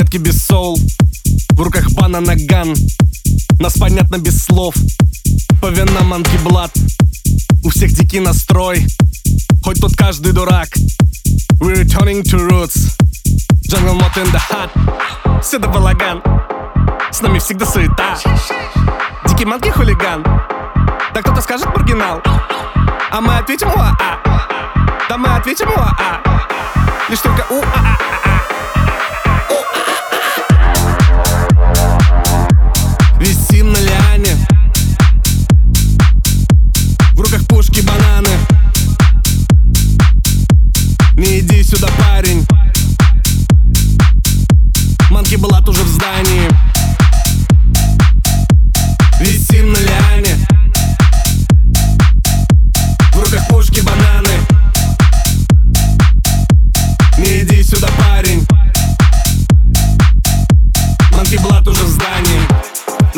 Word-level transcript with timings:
В 0.00 1.60
руках 1.60 1.90
бана 1.90 2.20
наган 2.20 2.72
Нас 3.58 3.76
понятно 3.78 4.18
без 4.18 4.44
слов. 4.44 4.76
По 5.60 5.66
венам 5.70 6.12
антиблат 6.12 6.70
У 7.64 7.70
всех 7.70 7.92
дикий 7.92 8.20
настрой. 8.20 8.86
Хоть 9.64 9.80
тут 9.80 9.96
каждый 9.96 10.32
дурак. 10.32 10.68
We're 11.60 11.82
returning 11.82 12.22
to 12.22 12.48
roots. 12.48 12.96
Jungle 13.68 13.98
Mode 13.98 14.22
in 14.22 14.30
the 14.30 14.40
hut 14.48 15.42
Сюда 15.42 15.66
балаган. 15.66 16.22
С 17.10 17.20
нами 17.20 17.40
всегда 17.40 17.66
суета. 17.66 18.16
Дикий 19.26 19.46
манки 19.46 19.70
хулиган. 19.70 20.22
Да 21.12 21.22
кто-то 21.22 21.40
скажет 21.40 21.66
маргинал. 21.74 22.22
А 23.10 23.20
мы 23.20 23.36
ответим 23.36 23.68
уа-а 23.68 24.20
Да 25.08 25.16
мы 25.16 25.28
ответим 25.34 25.68
уа-а 25.70 26.22
Лишь 27.08 27.20
только 27.20 27.44
у-а-а 27.50 27.57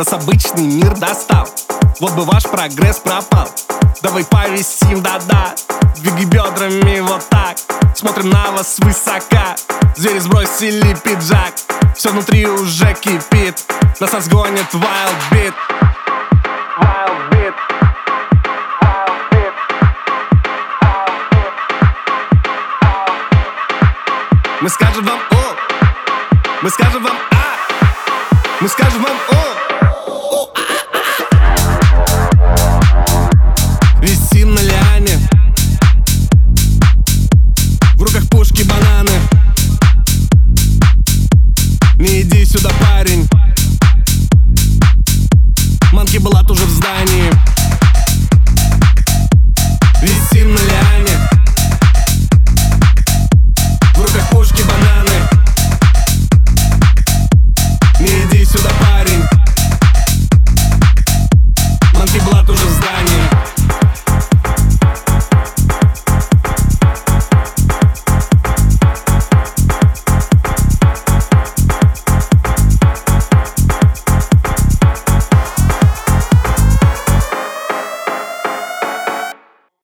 Нас 0.00 0.14
обычный 0.14 0.66
мир 0.66 0.96
достал. 0.96 1.46
Вот 2.00 2.12
бы 2.14 2.24
ваш 2.24 2.44
прогресс 2.44 2.96
пропал. 3.00 3.50
Давай 4.00 4.24
повисим, 4.24 5.02
да-да. 5.02 5.54
Двигай 5.96 6.24
бедрами 6.24 7.00
вот 7.00 7.28
так. 7.28 7.58
Смотрим 7.94 8.30
на 8.30 8.50
вас 8.52 8.76
свысока. 8.76 9.56
Звери 9.94 10.18
сбросили 10.20 10.94
пиджак. 11.04 11.52
Все 11.94 12.08
внутри 12.12 12.46
уже 12.46 12.94
кипит. 12.94 13.62
Нас 14.00 14.14
разгонит 14.14 14.72
wild 14.72 15.20
beat. 15.30 15.52
Wild 16.78 17.30
beat. 17.30 17.54
Мы 24.62 24.68
скажем 24.70 25.04
вам 25.04 25.18
о. 25.30 25.56
Мы 26.62 26.70
скажем 26.70 27.02
вам 27.02 27.16
а. 27.32 27.40
Мы 28.60 28.68
скажем 28.68 29.02
вам 29.02 29.16
О, 29.30 29.49